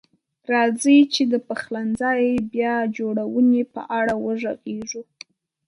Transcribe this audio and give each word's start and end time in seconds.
راځئ 0.53 0.99
چې 1.13 1.23
د 1.31 1.33
پخلنځي 1.47 2.27
بیا 2.53 2.75
جوړونې 2.97 3.63
په 3.73 3.81
اړه 3.99 4.13
وغږیږو. 4.25 5.01